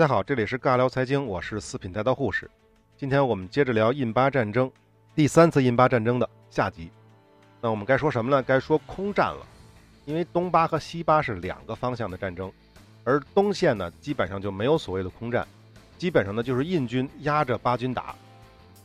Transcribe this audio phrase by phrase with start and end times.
[0.00, 2.50] 大家好，这里是尬聊财经，我是四品带刀护士。
[2.96, 4.72] 今天我们接着聊印巴战争，
[5.14, 6.90] 第三次印巴战争的下集。
[7.60, 8.42] 那我们该说什么呢？
[8.42, 9.46] 该说空战了，
[10.06, 12.50] 因为东巴和西巴是两个方向的战争，
[13.04, 15.46] 而东线呢，基本上就没有所谓的空战，
[15.98, 18.14] 基本上呢就是印军压着巴军打，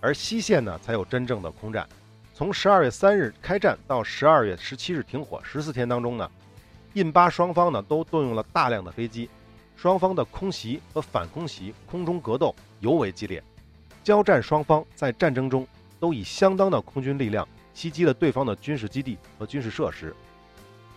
[0.02, 1.88] 而西线呢才有真正的空战。
[2.34, 6.30] 从十二月三日开战到十二月十七日停火十四天当中呢，
[6.92, 9.30] 印巴双方呢都动用了大量的飞机。
[9.76, 13.44] 双方的空袭和反空袭、空中格斗尤为激烈，
[14.04, 15.68] 交战双方在战争中
[16.00, 20.16] 都以相当的空军力量袭击了对方的军事基地和军事设施。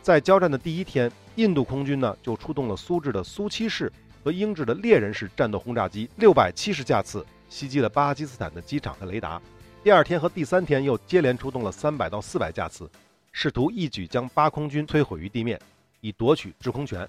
[0.00, 3.92] 在交战的第一天，印度空军呢就出动了苏制的苏七式
[4.24, 9.40] 和英制的猎人式战斗轰炸机六百七十架次，袭击了巴基斯坦的机场和雷达。
[9.82, 12.88] 第二天和第三天又接连出动了三百到四百架次，
[13.32, 15.60] 试图一举将巴空军摧毁于地面，
[16.00, 17.06] 以夺取制空权。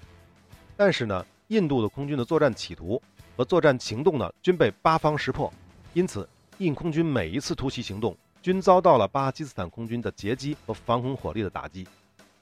[0.76, 1.24] 但是呢？
[1.50, 3.00] 印度的空军的作战企图
[3.36, 5.52] 和作战行动呢，均被巴方识破，
[5.94, 11.86] 因此印空军每一次突袭行动均遭到了巴基斯坦空军的截击和防空火力的打击。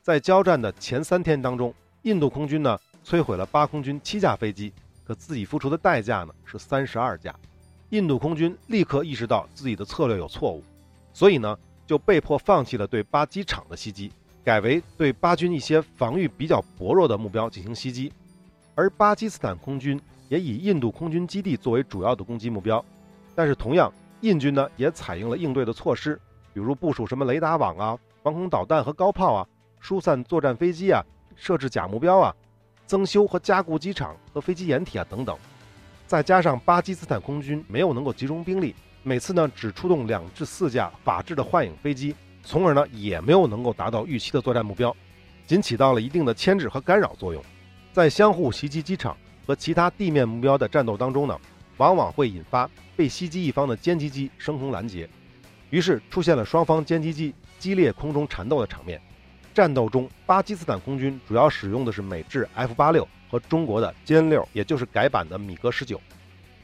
[0.03, 4.71] 在交战的前三天当中，印度空军呢摧毁了巴空军七架飞机，
[5.07, 7.35] 可自己付出的代价呢是三十二架。
[7.89, 10.63] 印度空军立刻意识到自己的策略有错误，
[11.15, 14.13] 所以呢就被迫放弃了对巴机场的袭击，
[14.45, 18.13] 改为对巴军一些防御比较薄弱的目标进行袭击。
[18.79, 22.83] 而巴基斯坦空军也以印度空军基地作为主要的攻击目标，
[23.35, 26.15] 但是同样，印军呢也采用了应对的措施，
[26.55, 29.45] 比如部署什么雷达网啊、防空导弹和高炮啊、
[29.81, 31.03] 疏散作战飞机啊、
[31.35, 32.33] 设置假目标啊、
[32.87, 35.37] 增修和加固机场和飞机掩体啊等等。
[36.07, 44.95] 再加上巴基斯坦空军没有能够集中兵力，每次呢只出动两至四架法制的幻影飞机，从而呢也没有能够达到预期的作战目标，
[45.49, 47.43] 仅起到了一定的牵制和干扰作用。
[47.99, 51.37] 在相互袭击机场和其他地面目标的战斗当中呢，
[51.79, 55.11] 往往会引发被袭击一方的歼击机升空拦截，
[55.71, 59.03] 于是出现了双方歼击机激烈空中缠斗的场面。
[59.53, 65.99] 战斗中，巴基斯坦空军主要使用的是美制 F 八六和中国的歼六，也就是改版的米格十九；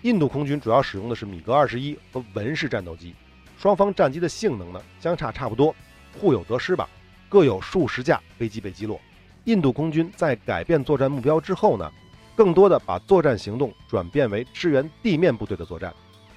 [0.03, 3.13] 印度空军主要使用的是米格二十一和文式战斗机。
[3.59, 5.75] 双方战机的性能呢相差差不多，
[6.17, 6.89] 互有得失吧，
[7.29, 9.01] 各有数十架飞机被击落。
[9.45, 11.91] 印度空军在改变作战目标之后呢，
[12.35, 15.93] 更多的把作战行动转变为支援地面部队的作战，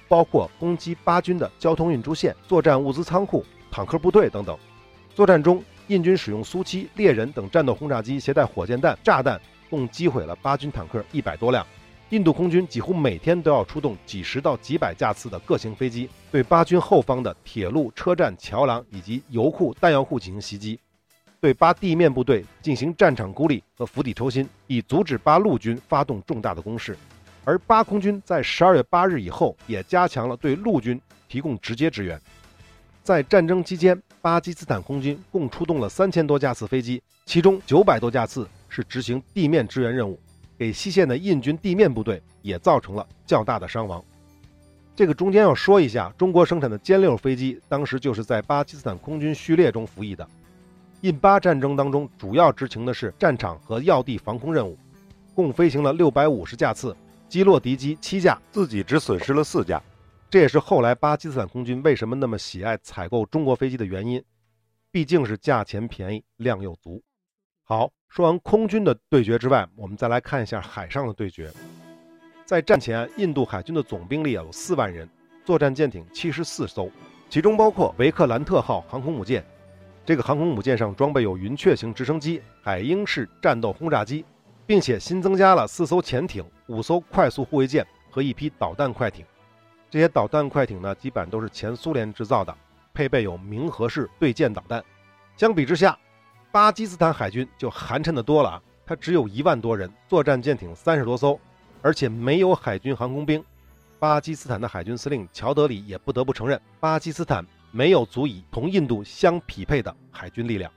[0.08, 4.56] 包括攻击巴军的交通运输线、作战物资仓库、坦克部队等等。
[5.14, 9.40] 作战中，印军使用苏七、猎人等战斗轰炸机携带火箭弹、炸弹，
[9.70, 11.66] 共击毁了巴军坦克一百多辆。
[12.10, 20.78] 印度空军几乎每天都要出动几十到几百架次的各型飞机，对巴军后方的铁路、车站、桥梁以及油库、弹药库进行袭击。
[21.40, 26.96] 对巴地面部队进行战场孤立和釜底抽薪，以阻止巴陆军发动重大的攻势。
[27.44, 32.20] 而巴空军在十二月八日以后也加强了对陆军提供直接支援。
[33.02, 40.18] 在战争期间，巴基斯坦空军共出动了三千多架次飞机，其中九百多架次是执行地面支援任务，
[40.58, 44.04] 给西线的印军地面部队也造成了较大的伤亡。
[44.94, 50.28] 这个中间要说一下，中国生产的歼六飞机当时就是在巴基斯坦空军序列中服役的。
[51.02, 54.76] 印巴战争当中，主要执行的是战场和要地防空任务，
[55.32, 56.96] 共飞行了六百五十架次，
[57.28, 59.80] 击落敌机七架，自己只损失了四架。
[60.28, 64.20] 这也是后来巴基斯坦空军为什么那么喜爱采购中国飞机的原因，
[64.90, 67.00] 毕竟是价钱便宜，量又足。
[67.62, 71.48] 好，说完空军的对决之外，我们再来看一下海上的对决。
[72.44, 75.08] 在战前，印度海军的总兵力有四万人，
[75.44, 76.90] 作战舰艇七十四艘，
[77.30, 79.44] 其中包括维克兰特号航空母舰。
[80.08, 84.24] 这个航空母舰上装备有云雀型直升机、海鹰式战斗轰炸机，
[84.64, 89.22] 并且新增加了四艘潜艇、五艘快速护卫舰和一批导弹快艇。
[89.90, 92.56] 这些导弹快艇呢，基本都是前苏联制造的，
[92.94, 94.82] 配备有明和式对舰导弹。
[95.36, 95.94] 相比之下，
[96.50, 98.62] 巴基斯坦海军就寒碜的多了啊！
[98.86, 101.38] 它只有一万多人，作战舰艇三十多艘，
[101.82, 103.44] 而且没有海军航空兵。
[103.98, 107.44] 巴基斯坦的海军司令乔德里也不得不承认，巴基斯坦。
[107.70, 110.70] 没有足以同印度相匹配的海军力量。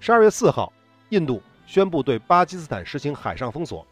[0.00, 0.72] 十二月四号，
[1.10, 3.86] 印度宣布对巴基斯坦实行海上封锁。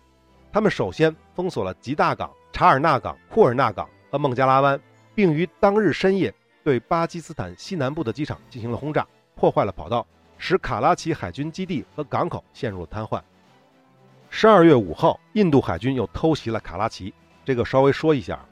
[0.53, 4.81] 他们首先封锁了吉大港、查尔纳港、库尔纳港和孟加拉湾，
[5.15, 6.35] 并于当日深夜
[6.65, 9.07] 对巴基斯坦西南部的机场进行了轰炸，
[9.37, 10.07] 破坏了跑道，
[10.39, 13.23] 使卡拉奇海军基地和港口陷入了瘫痪。
[14.29, 17.15] 十二月五号，印度海军又偷袭了卡拉奇。
[17.45, 18.45] 这个稍微说一下。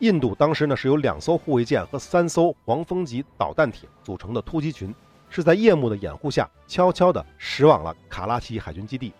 [0.00, 4.94] 印度当时呢是由两艘护卫舰和三艘黄蜂级导弹艇组成的突击群，
[5.30, 9.12] 是在夜幕的掩护下悄悄地驶往了卡拉奇海军基地，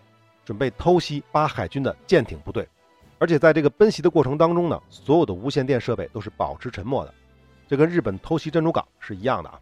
[0.45, 2.69] 准备偷袭巴海军的舰艇部队。
[3.19, 7.15] 而且在这个奔袭的过程当中呢，所有的无线电设备都是保持沉默的，
[7.67, 9.59] 这跟日本偷袭珍珠港是一样的啊。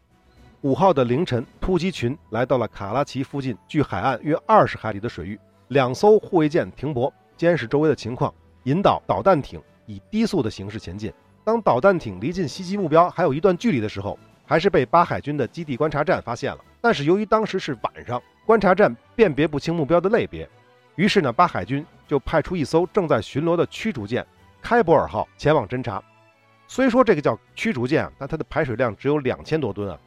[0.63, 5.39] 五号的凌晨，突击群来到了卡拉奇附近，距海岸约二十海里的水域，
[5.69, 8.35] 两艘护卫舰停泊，监视周围的情况，
[8.65, 11.13] 引导导弹艇以低速的形式前进。
[11.45, 16.59] 当导弹艇离近袭击目标还有一段距离的时候，还是被巴海军的基地观察站发现了。
[16.81, 20.49] 但是由于当时是晚上，观察站辨别不清目标的类别。
[20.97, 24.25] 于是呢，巴海军就派出一艘正在巡逻的驱逐舰
[24.63, 26.03] “开伯尔号”前往侦察。
[26.69, 29.99] 虽说这个叫驱逐舰，但它的排水量只有两千多吨啊！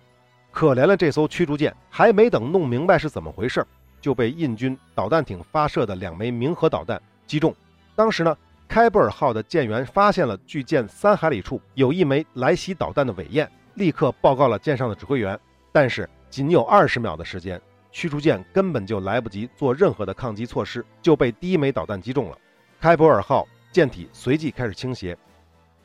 [0.52, 3.66] 可怜了这艘驱逐舰，还没等弄明白是怎么回事，
[4.02, 7.54] 就被印军导弹艇发射的两枚明核导弹击中。
[7.96, 8.36] 当时呢
[8.68, 15.40] ，“开伯尔号”的舰员发现了距舰三海里处有一枚来袭导弹的尾焰，立刻报告了舰上的指挥员。
[15.72, 17.60] 但是仅有二十秒的时间。
[17.90, 22.38] 驱逐舰根本就来不及做任何的抗击措施，就被第一枚导弹击中了。
[22.80, 25.18] 开伯尔号舰体随即开始倾斜，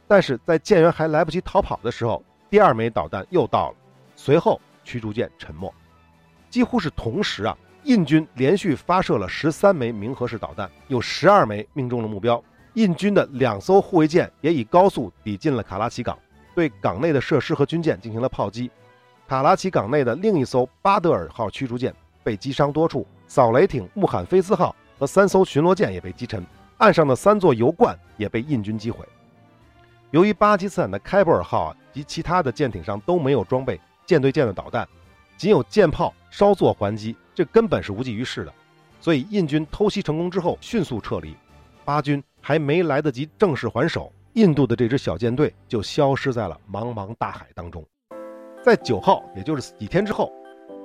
[0.07, 3.77] 但是在舰员还来不及逃跑的时候，第二枚导弹又到了。
[4.15, 5.73] 随后驱逐舰沉没。
[6.51, 12.43] 几乎是同时啊，印军连续发射了十三枚明核式导弹，有十二枚命中了目标。
[12.75, 16.19] 印军的两艘护卫舰也以高速抵近了卡拉奇港，
[16.55, 18.71] 对港内的设施和军舰进行了炮击。
[19.29, 26.45] 卡拉奇港内的另一艘巴德尔号驱逐舰被击伤多处，扫雷艇穆罕菲斯号和三艘巡逻舰也被击沉，
[26.79, 29.05] 岸上的三座油罐也被印军击毁。
[30.11, 34.89] 由于巴基斯坦的开伯尔号啊及其他的舰艇上都没有装备舰对舰的导弹，
[35.37, 38.53] 仅有舰炮稍作还击，这根本是无济于事的。
[39.01, 41.35] 所以印军偷袭成功之后迅速撤离，
[41.85, 47.83] 巴军还没来得及正式还手，印度的这支小舰队就消失在了茫茫大海当中。
[48.63, 50.31] 在九号，也就是几天之后，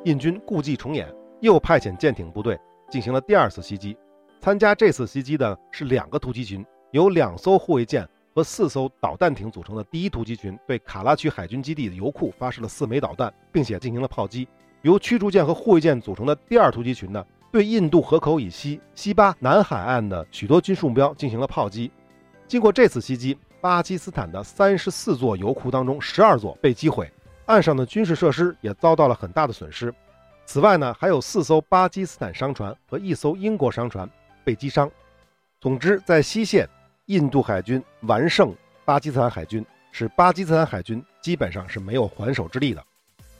[0.05, 1.11] 印军故伎重演，
[1.41, 2.57] 又派遣舰艇部队
[2.91, 3.97] 进行了第二次袭击。
[4.39, 14.47] 参加这次袭击的是两个突击群，由两艘护卫舰和四艘导弹艇组成的第一突击群，对卡拉区海军基地的油库发射了四枚导弹，并且进行了炮击。
[14.83, 21.91] 由驱逐舰和护卫舰组成的第二突击群呢，对印度河口以西西巴南海岸的许多军事目标进行了炮击。
[22.47, 27.11] 经过这次袭击，巴基斯坦的三十四座油库当中，十二座被击毁。
[27.45, 29.93] 岸上的军事设施也遭到了很大的损失。
[30.45, 34.09] 此外呢，还有四艘巴基斯坦商船和一艘英国商船
[34.43, 34.89] 被击伤。
[35.59, 36.67] 总之，在西线，
[37.07, 38.53] 印度海军完胜
[38.85, 42.83] 巴基斯坦海军，使巴基斯坦海军基本上是没有还手之力的。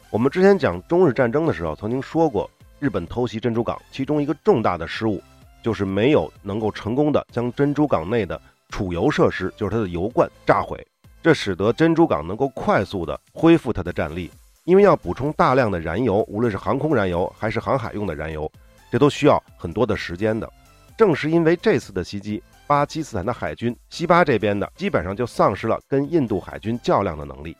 [0.09, 5.21] 我们之前讲中日战争的时候，曾经说过，日本偷袭珍珠港，其中一个重大的失误
[5.63, 8.39] 就是没有能够成功的将珍珠港内的
[8.69, 10.85] 储油设施，就是它的油罐炸毁。
[11.23, 14.29] 这使得珍珠港能够快速地恢复它的战力，
[14.63, 18.49] 因为要补充大量的燃油，无论是航空燃油还是航海用的燃油，
[18.91, 20.49] 这都需要很多的时间的。
[20.95, 27.57] 正是因为这次的袭击，巴基斯坦的海军西巴这边的基本上就丧失了跟印度海军较量的能力。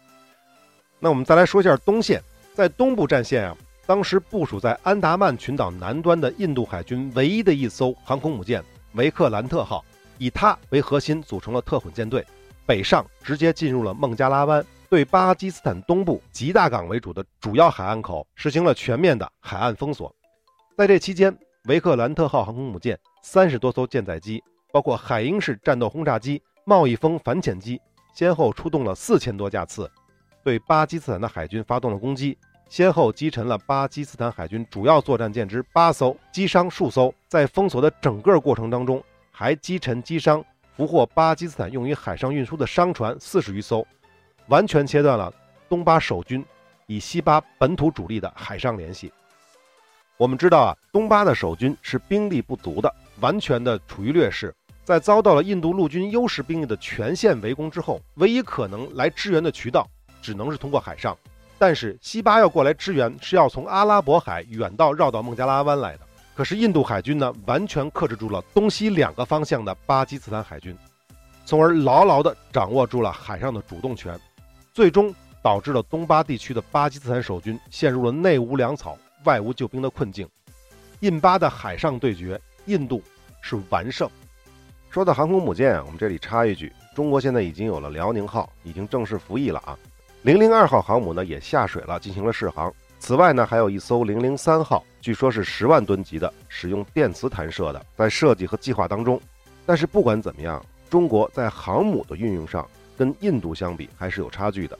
[1.00, 2.22] 那我们再来说一下东线，
[2.54, 3.56] 在东部战线啊，
[3.88, 8.62] 当时部署在安达曼群岛南端的印度海军唯一的一艘航空母舰
[8.96, 9.84] 维克兰特号，
[10.18, 12.26] 以它为核心组成了特混舰队。
[12.66, 20.14] 北上直接进入了孟加拉湾，对巴基斯坦东部吉大港为主的主要海岸口实行了全面的海岸封锁。
[20.76, 21.34] 在这期间，
[21.70, 27.80] 维克兰特号航空母舰三十多艘舰载机，包括海鹰式战斗轰炸机、贸易风反潜机，
[28.14, 29.90] 先后出动了四千多架次，
[30.44, 32.38] 对巴基斯坦的海军发动了攻击，
[32.70, 37.14] 先后击沉了巴基斯坦海军主要作战舰只八艘，击伤数艘。
[37.28, 40.44] 在封锁的整个过程当中，还击沉、击伤。
[40.76, 43.84] 俘获巴基斯坦用于海上运输的商船四十余艘，
[44.48, 45.34] 完全切断了
[45.68, 46.46] 东巴守军
[46.86, 49.12] 与西巴本土主力的海上联系。
[50.18, 54.54] 我们知道啊，东巴的守军是兵力不足的，完全的处于劣势。
[54.84, 59.88] 在遭到了印度陆军优势兵力的全线围攻之后，唯一可能来支援的渠道
[60.22, 61.18] 只能是通过海上。
[61.60, 66.02] 但是西巴要过来支援，是要从阿拉伯海远道绕到孟加拉湾来的。
[66.36, 70.78] 可是印度海军呢，完全克制住了东西两个方向的巴基斯坦海军，
[71.46, 74.20] 从而牢牢地掌握住了海上的主动权，
[74.72, 75.12] 最终
[75.42, 80.30] 导致了东巴地区的巴基斯坦守军陷入了内无粮草、外无救兵的困境。
[81.00, 83.02] 印巴的海上对决，印度
[83.42, 84.08] 是完胜。
[84.92, 89.76] 说到航空母舰，我们这里插一句，中国现在已经有了辽宁号，已经正式服役了啊。
[90.28, 92.70] 零零二号航母呢，也下水了，进行了试航。
[93.00, 99.18] 此外呢，还有一艘零零三号，据说是十万吨级的，使用电磁弹射的，在设计和计划当中。
[99.66, 102.68] 但是不管怎么样，中国在航母的运用上
[102.98, 104.78] 跟印度相比还是有差距的。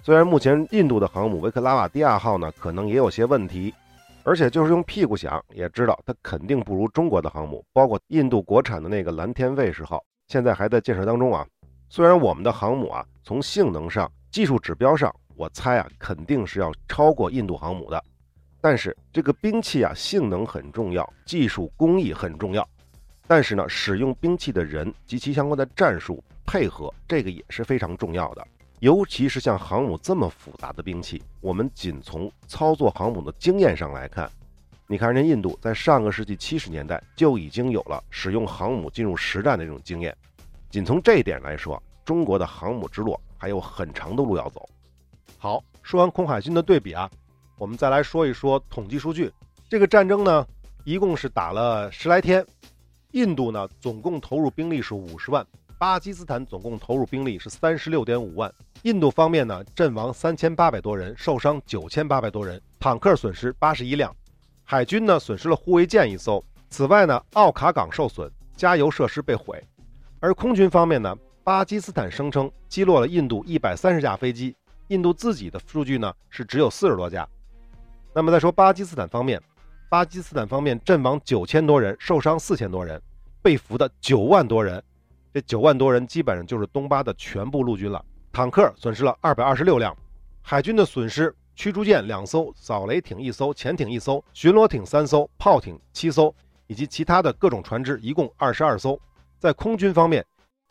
[0.00, 3.74] 虽然目前印度的航母维克拉瓦蒂亚号呢，可能也有些问题，
[4.22, 11.44] 而且就是用屁股想也知道，它肯定不如中国的航母，包括印度国产的那个蓝天卫士号，现在还在建设当中啊。
[11.88, 18.04] 虽然我们的航母啊，从性能上、技术指标上，我猜啊，肯定是要超过印度航母的。
[18.60, 22.68] 但是这个兵器啊，性能很重要，技术工艺很重要。
[23.28, 28.44] 但是呢，使用兵器的人及其相关的战术配合，这个也是非常重要的。
[28.80, 34.28] 尤其是像航母这么复杂的兵器，我们仅从操作航母的经验上来看，
[34.88, 40.12] 你看人家印度在上个世纪七十年代就已经有了使用航母进入实战的这种经验。
[40.70, 44.68] 仅从这一点来说，中国的航母之路还有很长的路要走。
[45.38, 47.10] 好，说完空海军的对比啊，
[47.58, 49.32] 我们再来说一说统计数据。
[49.68, 50.46] 这个战争呢，
[50.84, 52.44] 一共是打了十来天，
[53.12, 55.46] 印度呢总共投入兵力是五十万，
[55.78, 58.52] 巴基斯坦总共投入兵力是三十六点五万。
[58.82, 64.14] 印度方面呢，阵亡三千八百多人，受伤九千八百多人，坦克损失八十一辆，
[64.62, 66.44] 海军呢损失了护卫舰一艘。
[66.68, 69.62] 此外呢，奥卡港受损，加油设施被毁。
[70.20, 74.56] 而空军方面呢，巴基斯坦声称击落了印度一百三十架飞机，
[74.88, 77.28] 印度自己的数据呢是只有四十多架。
[78.14, 79.38] 那么再说巴基斯坦方面，
[79.90, 82.98] 巴基斯坦方面阵亡九千多人，受伤四千多人，
[83.42, 84.82] 被俘的九万多人，
[85.34, 88.02] 这九万多人基本上就是东巴的全部陆军了。
[88.32, 89.94] 坦克损失了二百二十六辆，
[90.40, 96.34] 海军的损失，驱逐舰两艘，扫雷艇一艘，潜艇一艘，巡逻艇三艘，炮艇七艘，
[96.68, 98.98] 以及其他的各种船只，一共二十二艘。
[99.38, 100.24] 在空军方面，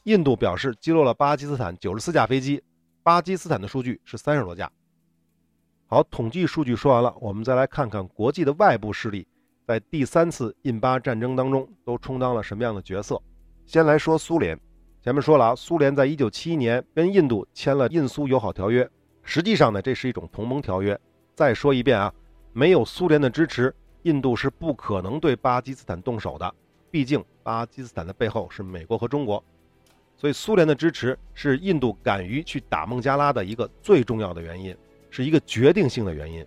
[0.04, 2.62] 印度表示击落了巴基斯坦九十四架飞机，
[3.04, 4.70] 巴基斯坦的数据是三十多架。
[5.88, 9.26] 好，统计数据说完了，我们再来看看国际的外部势力
[9.66, 13.22] 在第三次印巴战争当中都充当了什么样的角色。
[13.66, 14.60] 先来说苏联，
[15.02, 18.90] 前面说了啊，苏联在一九七一年跟印度签了印苏友好条约，
[19.22, 21.00] 实际上呢，这是一种同盟条约。
[21.34, 22.14] 再说一遍啊，
[22.52, 26.54] 没有苏联的支持，印度是不可能对巴基斯坦动手的。
[26.92, 29.44] 毕竟，巴基斯坦的背后是美国和中国，
[30.17, 34.75] 所以苏联的支持是印度敢于去打孟加拉的一个最重要的原因，
[35.10, 36.46] 是一个决定性的原因。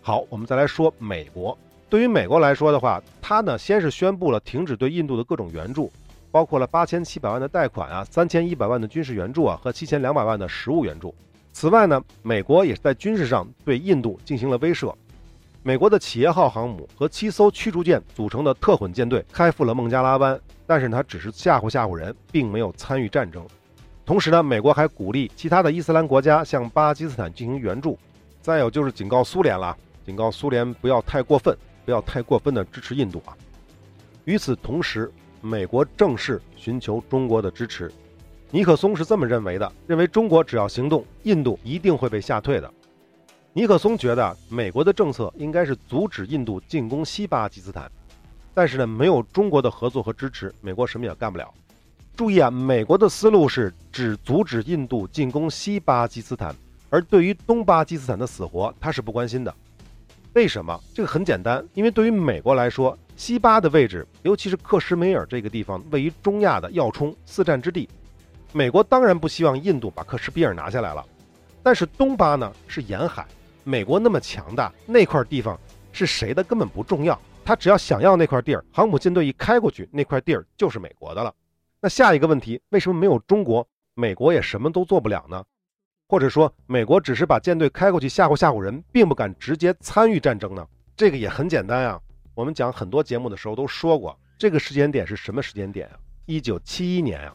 [0.00, 1.56] 好，我们再来说美国。
[1.88, 5.92] 对于美国来说的话，它呢先是宣布了停止对印度的各种援助，
[6.30, 11.14] 包括了八千七百万的贷款啊，三千一百万的军事援助啊和七千两百万的实物援助。
[11.52, 14.92] 此外呢，美国也是在军事上对印度进行了威慑。
[15.62, 20.40] 美国的企业号航母和七艘驱逐舰组成的特混舰队开赴了孟加拉湾，
[20.72, 23.46] 但是他只是吓唬吓唬人，并没有参与战争。
[24.06, 27.98] 同时呢，美国还鼓励其他的伊斯兰国家向巴基斯坦进行援助。
[28.40, 29.76] 再有就是警告苏联了，
[30.06, 33.36] 警告苏联不要太过分，不要太过分的支持印度啊。
[34.24, 35.12] 与此同时，
[35.42, 37.92] 美国正式寻求中国的支持。
[38.50, 42.72] 尼克松是这么认为的，认为中国只要行动，印度一定会被吓退的。
[43.52, 47.92] 尼克松觉得美国的政策应该是阻止印度进攻西巴基斯坦，
[48.54, 51.52] 但是呢，没有中国的合作和支持，美国什么也干不了。
[52.14, 56.54] 注意啊，美国的思路是只阻止印度进攻西巴基斯坦，
[56.90, 59.54] 而对于东巴基斯坦的死活，他是不关心的。
[60.34, 60.78] 为什么？
[60.94, 67.88] 这个很简单，因为对于美国来说，西巴的位置，尤其是克什米尔这个地方，位于中亚的要冲四战之地，
[68.52, 71.04] 美国当然不希望印度把克什米尔拿下来了。
[71.62, 73.26] 但是东巴呢，是沿海。
[73.64, 75.58] 美国那么强大，那块地方
[75.92, 81.34] 是谁的根本不重要，他只要想要那块地儿，航母舰队一开过去，那块地儿就是美国的了。
[81.80, 85.44] 那下一个问题，为什么没有中国，美国也什么都做不了呢？
[86.08, 90.66] 或者说，美国只是把舰队开过去吓唬吓唬人，并不敢直接参与战争呢？
[90.96, 92.00] 这个也很简单啊。
[92.34, 95.98] 我们讲很多节目的时候都说过，这个时间点是什么时间点啊？
[96.26, 97.34] 一九七一年啊，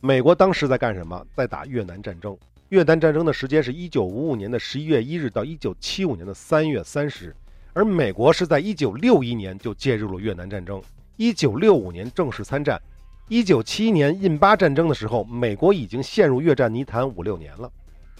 [0.00, 1.26] 美国当时在干什么？
[1.34, 2.36] 在打越南战争。
[2.68, 7.36] 越南战争的时间是一九五五年的十一月一日到一九七五年的三月三十日，
[7.72, 10.82] 而美国是在一九六一年就介入了越南战争，
[11.16, 12.80] 一九六五年正式参战，
[13.28, 17.70] 一九七一年印巴战争的时候，美国已经陷入越战泥潭五六年了，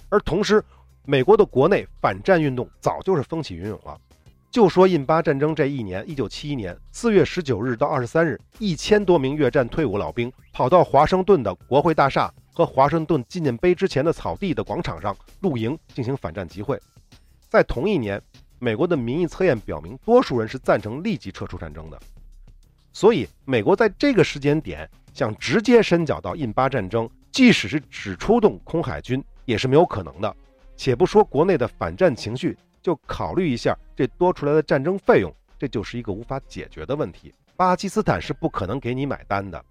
[0.09, 0.65] 而同时，
[1.05, 3.99] 美国的国内反战运动早就是风起云涌了。
[4.51, 12.33] 就说印巴战争这一年，一九七一年四月十九日到二十三日，一千多名越战退伍老兵跑到华盛顿的国会大厦。
[12.51, 16.77] 和华盛顿纪念碑之前的草地的广场上露营进行反战集会，
[17.49, 18.21] 在同一年，
[18.59, 22.01] 美国的民意测验表明，多数人是赞成立即撤出战争的。
[22.93, 30.37] 所以，美国在这个时间点想直接伸脚到印巴战争，即使是只出动空海军，也是没有可能的。
[30.77, 37.33] 且不说国内的反战情绪，就考虑一下这多出来的战争费用，这就是一个无法解决的问题。
[37.57, 39.65] 巴基斯坦是不可能给你买单的。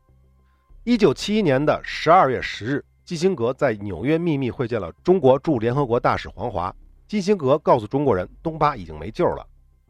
[0.84, 6.74] 一九七一年的十二月十日，基辛格在纽约秘密会见了中国驻联合国大使黄华。
[7.08, 9.48] 基辛格告诉中国人，东巴已经没救了，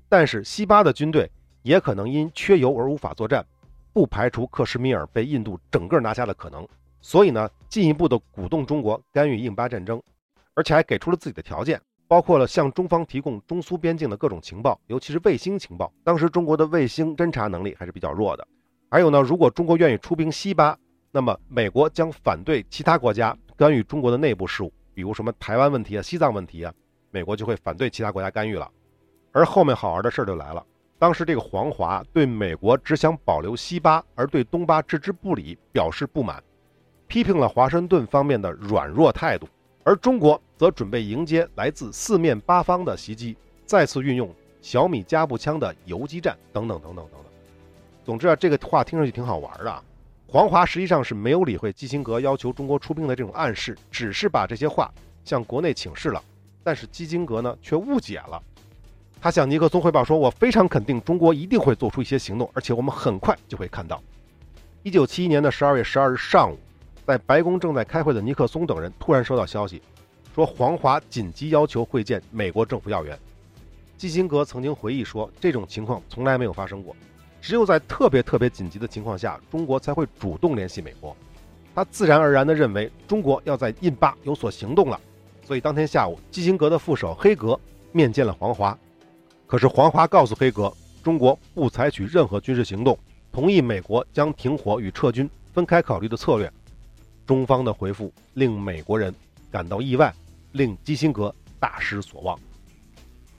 [0.08, 1.30] 但是西巴的军队
[1.64, 3.44] 也可能因缺油而无法作战，
[3.92, 6.68] 不排除克什米尔被印度整个拿下的可能，
[7.02, 10.00] 所以呢，进一步的鼓动中国干预印巴战争，
[10.54, 15.92] 而且还给出了自己的条件，包括了向中方提供中苏边境的各种情报，尤其是卫星情报。
[16.04, 18.48] 当时中国的卫星侦察能力还是比较弱的。
[18.92, 20.78] 还有呢，如果中国愿意出兵西巴，
[21.12, 26.72] 那么美国将反对其他国家干预中国的内部事务，比如什么台湾问题啊、西藏问题啊，
[27.12, 28.70] 美国就会反对其他国家干预了。
[29.32, 30.66] 而后面好玩的事儿就来了。
[31.00, 36.42] 当时这个黄华对美国只想保留西巴，而对东巴置之不理，表示不满，
[37.08, 39.48] 批评了华盛顿方面的软弱态度。
[39.84, 47.32] 而中国则准备迎接来自四面八方的袭击，再次运用小米加步枪的游击战等等等等等等。
[48.04, 49.84] 总之啊，这个话听上去挺好玩的啊。
[50.28, 54.92] 黄华实际上是没有理会基辛格要求中国出兵的这种暗示，只是把这些话
[55.24, 56.22] 向国内请示了。
[56.64, 58.42] 但是基辛格呢，却误解了。
[59.20, 64.02] 他向尼克松汇报说：“我非常肯定中国一定会做出一些行动，而且我们很快就会看到。”
[64.84, 66.58] 一九七一年的十二月十二日上午，
[67.06, 69.82] 在白宫正在开会的尼克松等人突然收到消息，
[70.36, 73.18] 说黄华紧急要求会见美国政府要员。
[73.98, 76.96] 基辛格曾经回忆说：“这种情况从来没有发生过，
[77.42, 81.18] 只有在特别特别紧急的情况下，中国才会主动联系美国。”
[81.74, 85.00] 他自然而然地认为中国要在印巴有所行动了，
[85.48, 87.58] 所以当天下午，基辛格的副手黑格
[87.94, 88.77] 面见了黄华。
[89.46, 90.70] 可是黄华告诉黑格，
[91.01, 93.00] 中国不采取任何军事行动，
[93.32, 96.51] 同意美国将停火与撤军分开考虑的策略。
[97.25, 99.16] 中方的回复令美国人
[99.50, 100.13] 感到意外，
[100.51, 102.38] 令基辛格大失所望。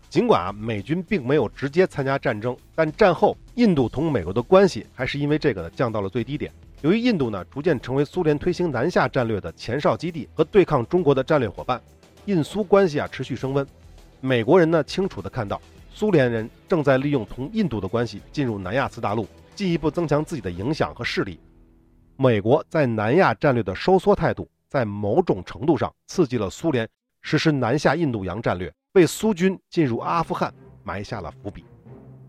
[0.09, 6.51] 尽管啊，美军并没有直接参加战争，但战后印度同美国的关系还是因为这个呢降到了最低点。
[6.81, 11.79] 由于印度呢逐渐成为苏联推行南下战略的前哨基地和对抗中国的战略伙伴，
[12.29, 13.67] 印苏关系啊持续升温。
[14.21, 15.59] 美国人呢清楚地看到。
[15.91, 21.41] 苏联人正在利用同印度的关系进入南亚次大陆，进一步增强自己的影响和势力。
[22.17, 26.87] 美国在南亚战略的收缩态度，在某种程度上刺激了苏联
[27.23, 30.53] 实施南下印度洋战略，为苏军进入阿富汗
[30.85, 31.65] 埋下了伏笔。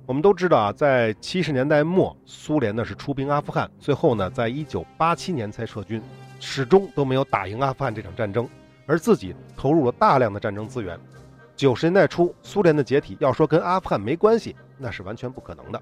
[0.08, 6.02] 我们都知道啊，在七十年代末，苏联呢是出兵阿富汗，最后呢，在一九八七年才撤军，
[6.40, 8.50] 始终都没有打赢阿富汗这场战争，
[8.90, 11.00] 而自己投入了大量的战争资源。
[11.56, 15.80] 九十年代初，苏联的解体要说跟阿富汗没关系，那是完全不可能的。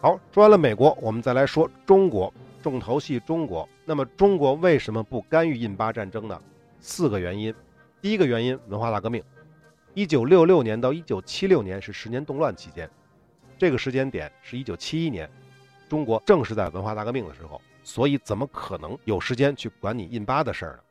[0.00, 3.20] 好，说完了美国，我们再来说中国重头戏。
[3.20, 6.40] 中国，那么中国为什么不干预印巴战争呢？
[6.80, 7.54] 四个原因。
[8.00, 9.22] 第一个原因，文化大革命。
[9.92, 12.88] 一九六六年到一九七六年是十年动乱期间，
[13.58, 15.28] 这个时间点是一九七一年，
[15.90, 20.82] 中国正是在文化大革命的时候，所以怎么可能有时间去管你印巴的事儿呢？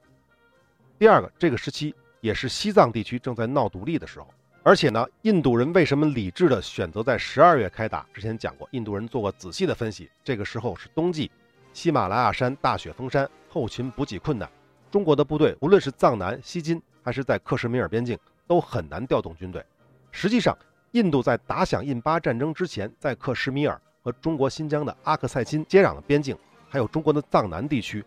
[1.00, 1.96] 第二个，这个时期。
[2.22, 4.28] 也是西藏地区正在闹独立的时候，
[4.62, 8.06] 而且呢，印度人为什么理智的选择在十二月开打？
[8.14, 10.10] 之前讲过，印度人做过仔细的分析。
[10.22, 11.32] 这个时候是冬季，
[11.72, 14.52] 喜马拉雅山大雪封山，后勤补给困难，
[14.92, 19.66] 中国的部队无论是藏南、西金还是在克什米尔边境，都很难调动军队。
[20.12, 20.58] 实际上，
[20.92, 28.04] 印度在打响印巴战争之前，在克什米尔和中国新疆的阿克塞钦接壤的边境，还有中国的藏南地区，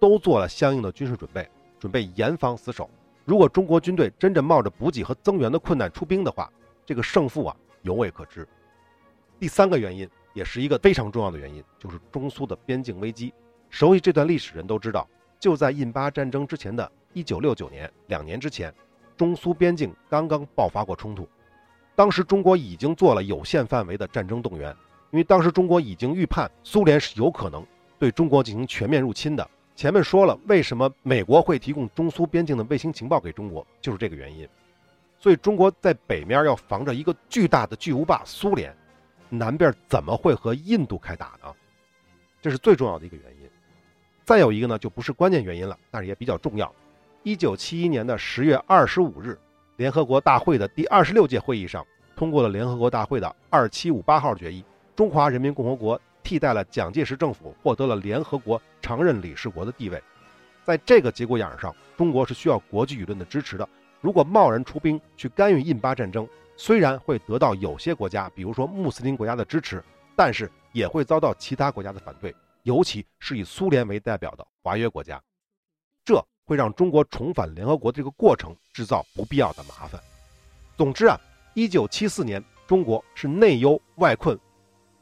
[0.00, 1.48] 都做了相应的军事准备，
[1.82, 2.88] 准备严防死守。
[3.24, 6.48] 如果中国军队真正冒着补给和增援的困难出兵的话，
[6.86, 8.46] 这个胜负啊犹未可知。
[9.40, 13.34] 第三个原因也是一个非常重要的原因，就是中苏的边境危机。
[13.68, 15.08] 熟悉这段历史人都知道，
[15.40, 18.72] 就在印巴战争之前的1969年，两年之前，
[19.16, 21.28] 中苏边境刚刚爆发过冲突。
[21.96, 24.70] 当时中国已经做了有限范围的战争动员，
[25.10, 27.66] 因为当时中国已经预判苏联是有可能
[27.98, 29.50] 对中国进行全面入侵的。
[29.74, 34.48] 前面说了，为什么美国会提供中苏边境的卫星情报给中国，就是这个原因。
[35.18, 38.74] 所以中国在北面要防着一个巨大的巨无霸苏联，
[39.28, 41.52] 南边怎么会和印度开打呢？
[42.40, 43.48] 这是最重要的一个原因。
[44.24, 46.72] 再有一个呢，就不是关键原因了，但是也比较重要。
[47.22, 49.38] 一九七一年的十月二十五日，
[49.76, 56.00] 联合国大会的第二十六届会议上通过了联合国大会的二七五八号决议，中华人民共和国。
[56.22, 60.02] 替代了蒋介石政府，获得了联合国常任理事国的地位。
[60.64, 63.68] 在这个节骨眼上，中国是需要国际舆论的支持的。
[64.00, 69.82] 如果贸然出兵去干预印巴战争，虽然会得到有些国家，比如说穆斯林国家的支持，
[70.16, 75.20] 但是也会遭到其他国家的反对，尤其是以苏联为代表的华约国家。
[76.04, 80.00] 这会让中国重返联合国这个过程制造不必要的麻烦。
[80.76, 81.18] 总之啊，
[81.54, 84.38] 一九七四年，中国是内忧外困。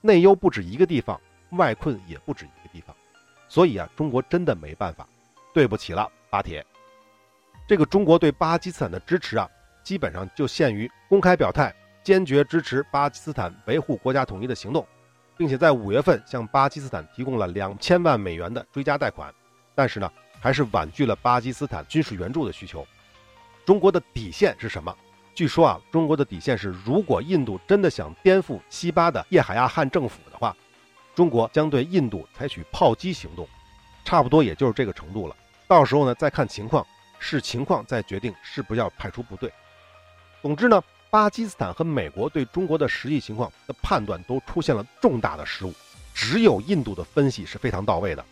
[0.01, 2.95] 内忧不止一个地方，外困也不止一个地方，
[3.49, 5.09] 所以啊，中国真的没办法。
[5.53, 6.65] 对不起了，巴铁。
[7.67, 9.49] 这个中国对巴基斯坦的支持啊，
[9.83, 14.87] 基本上就限于公开表态，坚决支持巴基斯坦维护国家统一的行动。
[15.37, 19.35] 并且在五月份向巴基斯坦提供了两千万美元的追加贷款，
[19.75, 22.87] 但是呢，还是婉拒了巴基斯坦军事援助的需求。
[23.65, 24.95] 中国的底线是什么？
[25.35, 30.57] 据说啊，中国的底线是，如果印度真的想颠覆西巴的叶海亚汗政府的话，
[31.15, 33.49] 中国将对印度采取炮击行动，
[34.05, 35.37] 差不多也就是这个程度了。
[35.67, 36.87] 到时候呢，再看情况，
[37.19, 39.53] 视情况再决定是不是要派出部队。
[40.43, 40.83] 总之呢。
[41.13, 45.75] 巴基斯坦和美国对中国的实际情况的判断都出现了重大的失误，
[46.15, 48.25] 只有印度的分析是非常到位的。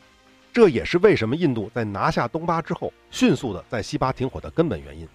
[0.52, 5.08] 这也是为什么印度在拿下东巴之后，迅速的在西巴停火的根本原因。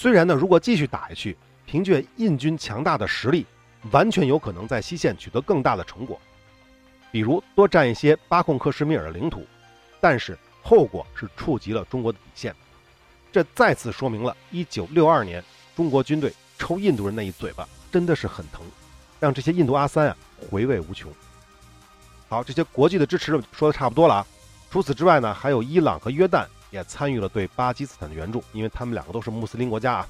[0.00, 3.44] 虽然呢，如果继续打下去，凭借印军强大的实力，
[3.90, 6.20] 完全有可能在西线取得更大的成果，
[7.10, 9.44] 比如多占一些巴控克什米尔的领土，
[10.00, 12.54] 但是后果是触及了中国的底线。
[13.32, 16.32] 这再次说明了1962年中国军队。
[16.60, 18.62] 抽印度人那一嘴巴真的是很疼，
[19.18, 20.16] 让这些印度阿三啊
[20.48, 21.12] 回味无穷。
[22.28, 24.26] 好，这些国际的支持说的差不多了啊。
[24.70, 30.08] 除此之外呢，还有伊朗和约旦也参与了对巴基斯坦的援助，因为他们两个都是穆斯林国家啊。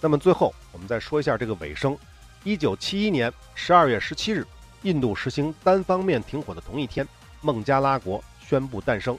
[0.00, 1.96] 那么最后我们再说一下这个尾声：
[2.44, 4.46] 一九七一年十二月十七日，
[4.82, 7.06] 印度实行单方面停火的同一天，
[7.40, 9.18] 孟加拉国宣布诞生，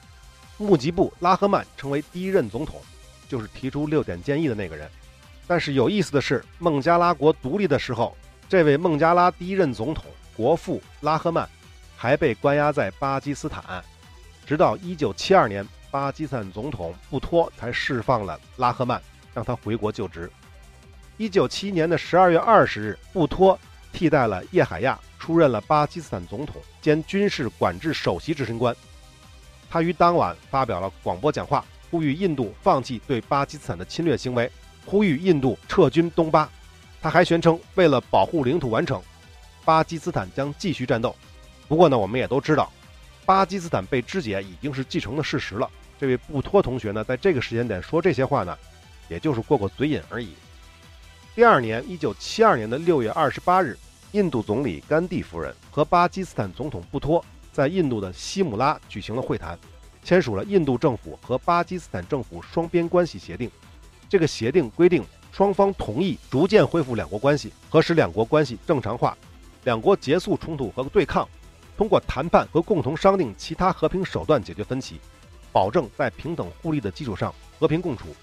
[0.58, 2.82] 穆吉布拉赫曼成为第一任总统，
[3.28, 4.90] 就是提出六点建议的那个人。
[5.46, 8.16] 但是有意思的是，孟加拉国独立的时候，
[8.48, 11.48] 这位孟加拉第一任总统国父拉赫曼
[11.98, 13.84] 还被关押在巴基斯坦，
[14.46, 19.02] 直到1972年，巴基斯坦总统布托才释放了拉赫曼，
[19.34, 20.32] 让他回国就职。
[21.18, 23.60] 1971年的12月20日，布托
[23.92, 28.76] 替代了叶海亚出任了巴基斯坦总统兼军事管制首席执行官。
[29.70, 34.50] 他于当晚发表了广播讲话，呼吁印度放弃对巴基斯坦的侵略行为。
[34.86, 36.50] 呼吁印度撤军东巴，
[37.02, 39.00] 他还宣称，为了保护领土完整，
[39.64, 41.16] 巴基斯坦将继续战斗。
[41.68, 42.72] 不过呢，我们也都知道，
[43.26, 45.70] 巴基斯坦被肢解已经是既成的事实了。
[46.00, 48.58] 这位布托同学呢，在这个时间点说这些话呢，
[49.10, 50.30] 也就是过过嘴瘾而已。
[51.36, 53.78] 第二年，一九七二年的六月二十八日，
[54.14, 59.60] 印度总理甘地夫人和巴基斯坦总统布托在印度的西姆拉举行了会谈，
[60.02, 63.52] 签署了印度政府和巴基斯坦政府双边关系协定。
[64.08, 69.18] 这个协定规定，双方同意逐渐恢复两国关系和使两国关系正常化，
[69.66, 71.28] 两国结束冲突和对抗，
[71.78, 75.00] 通过谈判和共同商定其他和平手段解决分歧，
[75.52, 78.16] 保证在平等互利的基础上和平共处，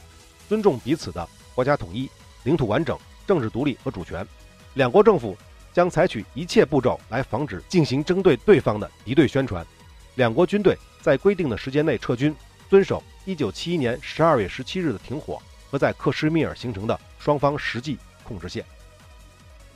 [0.49, 2.11] 尊重彼此的国家统一、
[2.45, 4.27] 领土完整、政治独立和主权。
[4.75, 5.37] 两国政府
[5.73, 9.67] 将采取一切步骤来防止进行针对对方的敌对宣传。
[10.15, 12.35] 两国军队在规定的时间内撤军，
[12.69, 15.41] 遵守1971年12月17日的停火。
[15.69, 18.65] 和在克什米尔形成的双方实际控制线。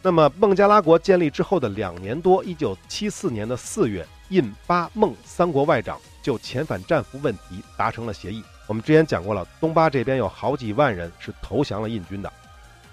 [0.01, 8.43] 那么，孟加拉国建立之后的两年多，一九七四年的四月，印巴孟三国外长就遣返战俘问题达成了协议。
[8.67, 12.33] 我们之前讲过了，东巴这边有好几万人是投降了印军的。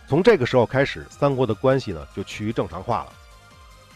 [0.07, 3.13] 从这个时候开始，三国的关系呢就趋于正常化了。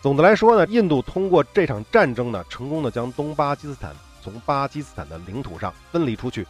[0.01, 6.45] 总的来说呢，印度通过这场战争呢，成功的将东巴基斯坦从巴基斯坦的领土上分离出去。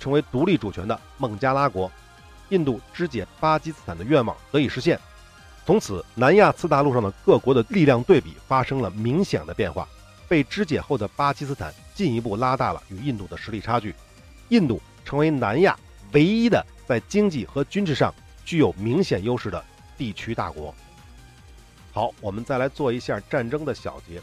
[0.00, 1.90] 成为独立主权的孟加拉国，
[2.50, 4.98] 印度肢解巴基斯坦的愿望得以实现。
[5.64, 9.88] 从此，南亚次大陆上的各国的力量对比发生了明显的变化。
[10.28, 13.94] 被肢解后的巴基斯坦进一步拉大了与印度的实力差距，
[14.48, 15.78] 印度成为南亚
[16.12, 18.12] 唯一的在经济和军事上
[18.44, 19.64] 具有明显优势的
[19.96, 20.74] 地区大国。
[21.92, 24.20] 好，我们再来做一下战争的小结。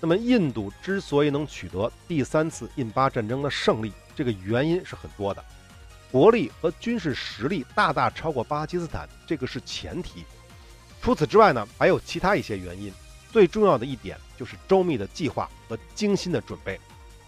[0.00, 5.42] 那么，印度之所以能取得第三次印巴战争的胜利，这个原因是很多的，
[6.12, 10.24] 国力和军事实力大大超过巴基斯坦，这个是前提。
[11.00, 12.92] 除此之外呢，还有其他一些原因。
[13.32, 16.80] 最重要的一点就是周密的计划和精心的准备，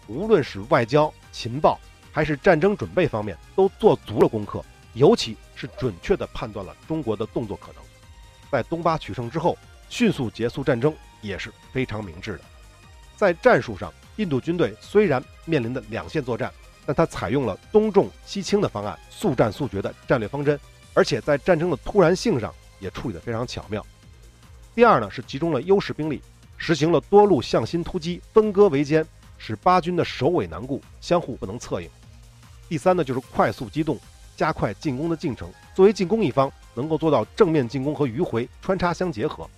[0.09, 1.79] 无论是外交、情报
[2.11, 4.61] 还是战争准备方面，都做足了功课，
[4.93, 7.81] 尤其是准确地判断了中国的动作可能。
[8.51, 12.41] 在东巴取胜之后，迅速结束战争也是非常明智的。
[13.15, 16.51] 在战术上，印度军队虽然面临的两线作战。
[16.85, 20.59] 但他采用了东重西轻的方案，速战速决的战略方针，
[20.95, 23.85] 而且在战争的突然性上也处理得非常巧妙。
[24.73, 26.19] 第二呢，是集中了优势兵力，
[26.57, 29.05] 实行了多路向心突击，分割围歼，
[29.39, 31.89] 使巴军的首尾难顾，相互不能策应。
[32.67, 33.97] 第三呢，就是快速机动，
[34.35, 39.49] 加快进攻的进程，作为进攻一方，能够做到正面进攻和迂回穿插相结合。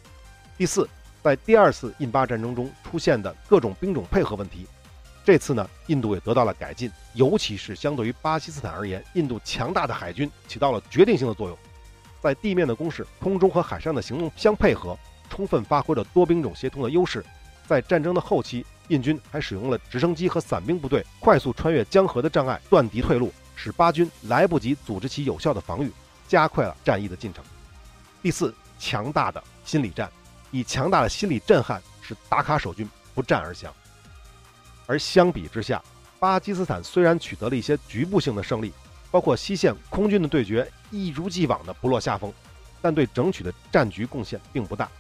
[0.57, 0.87] 第四，
[1.21, 4.65] 在第二次印巴战争中出现的各种兵种配合问题。
[5.25, 11.57] 这次呢，印度也得到了改进，尤其是相对于巴基斯坦而言，印度强大的海军起到了决定性的作用，
[12.21, 14.97] 在地面的攻势、空中和海上的行动相配合，
[15.29, 17.23] 充分发挥了多兵种协同的优势。
[17.71, 25.89] 在战争的后期，印军还使用了直升机和伞兵部队快速穿越江河的障碍，断敌退路，使巴军来不及组织起有效的防御，
[26.27, 27.41] 加快了战役的进程。
[28.21, 30.11] 第四，强大的心理战，
[30.51, 33.73] 以强大的心理震撼使达卡守军不战而降。
[34.85, 35.81] 而相比之下，
[36.19, 38.73] 巴基斯坦虽然取得了一些局部性的胜利，
[39.09, 42.33] 包括西线空军的对决一如既往的不落下风，
[42.81, 44.91] 但对整体的战局贡献并不大。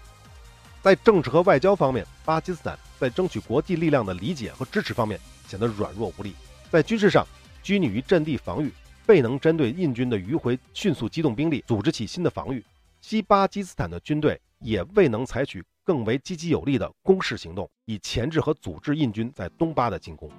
[0.81, 6.31] 在政治和外交方面，巴基斯坦在争取国际力量的理解和支持方面显得软弱无力；
[6.71, 7.23] 在军事上，
[7.61, 8.71] 拘泥于阵地防御，
[9.05, 12.65] 未能针对印军的迂回迅速机动兵力组织起新的防御。
[12.99, 20.29] 西巴基斯坦的军队也未能采取更为积极有力的攻势行动，以钳制和阻滞印军在东巴的进攻。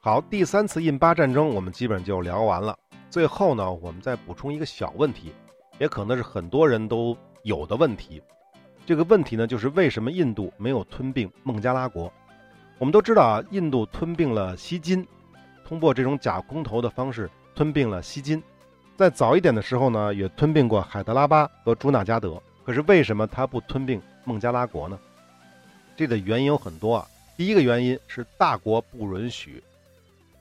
[0.00, 2.74] 好，第三次印巴战争我们基本就聊完了。
[3.10, 5.32] 最后呢，我们再补充一个小问题，
[5.78, 8.22] 也可能是很多人都有的问题。
[8.88, 12.10] 这个问题呢，就是为什么印度没有吞并孟加拉国？
[12.78, 15.06] 我们都知道啊，印度吞并了锡金，
[15.62, 18.42] 通过这种假空投的方式吞并了锡金。
[18.96, 22.42] 在早一点的时候呢，也吞并过海德拉巴和朱纳加德。
[22.64, 24.98] 可是为什么他不吞并孟加拉国呢？
[25.94, 27.06] 这的原因有很多啊。
[27.36, 29.62] 第一个原因是大国不允许。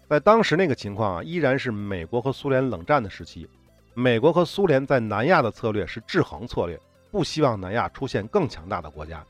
[0.08, 3.46] 在当时那个情况啊，依然是美国和苏联冷战的时期，
[3.94, 6.80] 美国和苏联在南亚的策略是制衡策略。
[7.12, 9.24] 不希望南亚出现更强大的国家，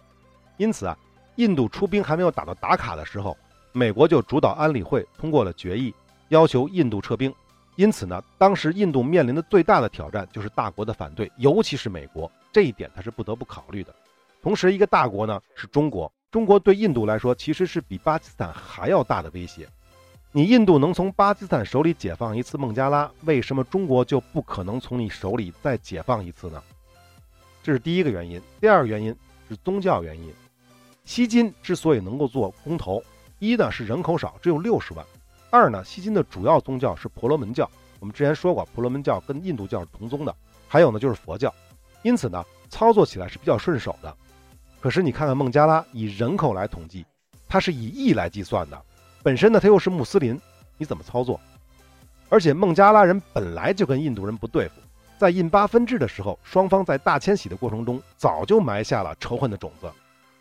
[0.58, 0.98] 因此啊，
[1.36, 3.38] 印度出兵还没有打到达卡的时候，
[3.72, 5.94] 美国就主导安理会通过了决议，
[6.30, 7.34] 要求印度撤兵。
[7.76, 13.94] 因此呢，当时印度面临的最大的挑战就是大国的反对，尤其是美国，这一点他是不得不考虑的。
[14.42, 19.68] 同时，一个大国呢是中国，中国对印度来说其实是比巴基斯坦还要大的威胁。
[20.32, 26.62] 你印度能从巴基斯坦手里解放一次孟加拉，为什么中国就不可能从你手里再解放一次呢？
[27.68, 29.14] 这是第一个原因，第二个原因
[29.50, 30.34] 是宗教原因。
[31.04, 33.04] 锡金之所以能够做公投，
[33.40, 35.06] 一呢是人口少，只有六十万；
[35.50, 37.70] 二呢，锡金的主要宗教是婆罗门教。
[38.00, 40.34] 我们之前说过，婆罗门教跟印度教是同宗的。
[40.66, 41.54] 还有呢，就是佛教，
[42.04, 44.16] 因此呢，操作起来是比较顺手的。
[44.80, 47.06] 可是你看看孟加拉，以人口来统计，
[47.50, 48.82] 它是以亿来计算的，
[49.22, 50.40] 本身呢它又是穆斯林，
[50.78, 51.38] 你怎么操作？
[52.30, 54.76] 而且孟加拉人本来就跟印度人不对付。
[55.18, 59.92] 在印巴分治的时候，双方在大迁徙的过程中早就埋下了仇恨的种子。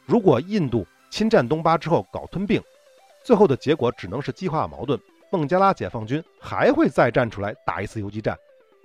[0.05, 2.63] 如果印度侵占东巴之后搞吞并，
[3.25, 5.01] 最后的结果只能是激化矛盾。
[5.31, 8.39] 孟加拉解放军还会再站出来打一次游击战，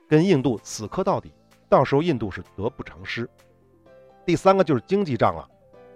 [0.08, 1.32] 跟印度死磕到底。
[1.70, 3.30] 到时候印度是得不偿失。
[4.26, 5.48] 第三个就是经济账了。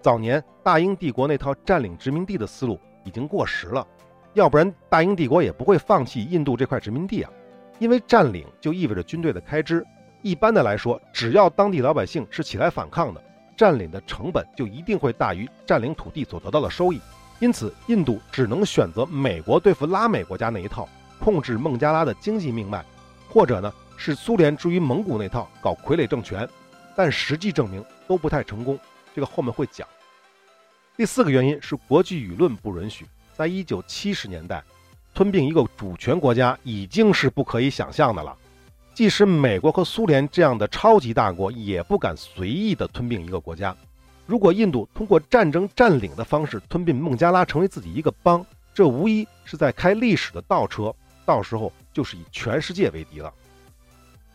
[0.01, 3.85] 早年大英帝国那套占领殖民地的思路已经过时了，
[4.33, 7.31] 要不然大英帝国也不会放弃印度这块殖民地啊。
[7.79, 9.85] 因为占领就意味着军队的开支，
[10.21, 13.23] 一般的来说，只要当地老百姓是起来反抗的，
[13.57, 17.01] 占领的成本就一定会大于占领土地所得到的收益。
[17.39, 20.87] 因此，印度只能选择美国对付拉美国家那一套，
[21.19, 22.83] 控制孟加拉的经济命脉，
[23.29, 26.47] 或者呢是苏联之于蒙古那套搞傀儡政权。
[26.95, 28.79] 但实际证明都不太成功，
[29.13, 29.85] 这个后面会讲。
[30.95, 34.63] 第四个原因是国际舆论不允许，在一九七十年代。
[35.15, 38.35] 吞并一个主权国家已经是不可以想象的了，
[38.93, 43.73] 即使美国和苏联这样的超级大国也不敢随意的吞并一个国家。
[44.25, 50.93] 如果印度通过战争占领的方式吞并孟加拉，成为自己一个邦，这无疑是在开历史的倒车，
[51.25, 53.33] 到时候就是以全世界为敌了。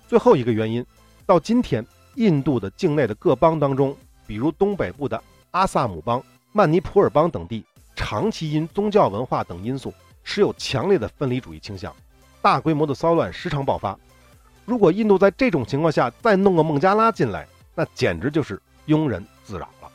[0.09, 0.83] 最后一个原因，
[1.27, 3.95] 到今天，印度的境内的各邦当中，
[4.27, 7.63] 比如东北部的阿萨姆邦、曼尼普尔邦等地，
[7.95, 9.93] 长期因宗教文化等因素。
[10.23, 11.95] 持有强烈的分离主义倾向，
[12.43, 13.99] 大规模的骚乱时常爆发。
[14.65, 19.91] 如果印度在这种情况下再弄个孟加拉进来，那简直就是庸人自扰了。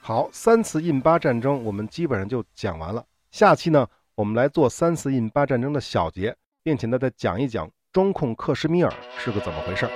[0.00, 3.04] 好，三次印巴战争我们基本上就讲完了。
[3.30, 9.92] 下期呢，我们来做三次印巴战争的小结，并且呢再讲一讲中控克什米尔是个怎么回事儿。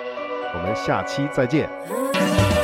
[0.55, 2.62] 我们下期再见。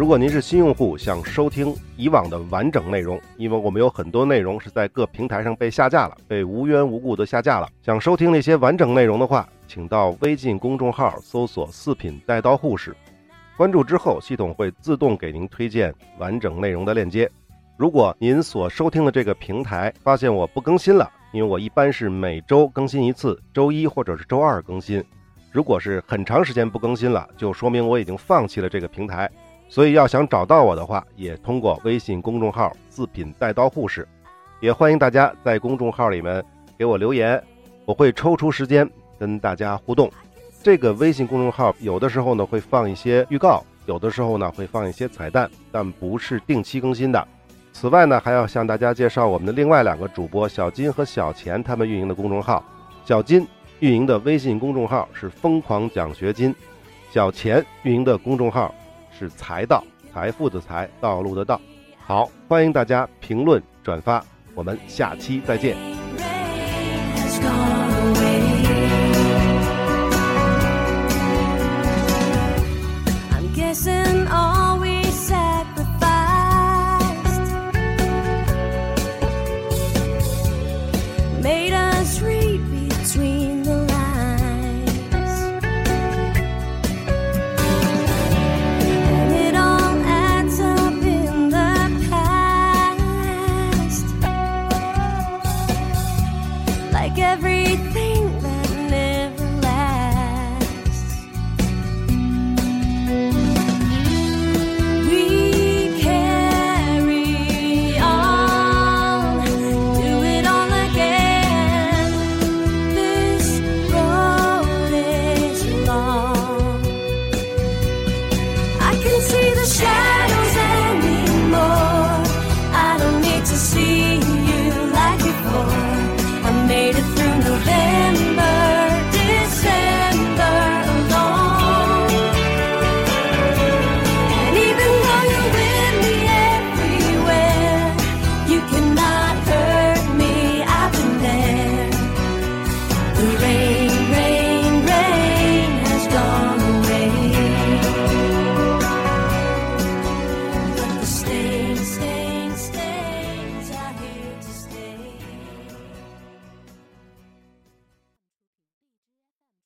[0.00, 7.68] 如果您是新用户，想收听以往的完整内容，因为我们有很多内容是在各平台上被下架了，被无缘无故的下架了。
[7.82, 12.96] 想收听那些完整内容的话，请到微信公众号搜索“四品带刀护士”，
[13.58, 17.30] 关注之后，系统会自动给您推荐完整内容的链接。
[17.76, 25.04] 如果您所收听的这个平台发现我不更新了，因为我一般是每周更新一次，周一或者是周二更新。
[25.52, 29.30] 如果是很长时间不更新了，就说明我已经放弃了这个平台。
[29.70, 34.06] 所以要想找到我的话，也通过微信公众号“四品带刀护士”。
[34.60, 36.44] 也欢迎大家在公众号里面
[36.76, 37.40] 给我留言，
[37.84, 40.10] 我会抽出时间跟大家互动。
[40.60, 47.28] 这个微信公众号有的时候呢会放一些预告，有的时候呢会放一些彩蛋，但不是定期更新的。
[47.72, 52.62] 此外呢，还要向大家介绍我们的另外两个主播小金和小钱他们运营的公众号。
[53.04, 53.46] 小金
[53.78, 56.52] 运营的微信公众号是“疯狂奖学金”，
[57.10, 58.74] 小钱运营的公众号
[59.20, 61.60] 是“财道”，财富的财，道路的道。
[61.98, 65.76] 好，欢迎大家评论转发，我们下期再见。